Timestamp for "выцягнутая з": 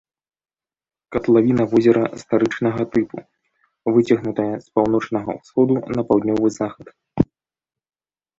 3.99-4.67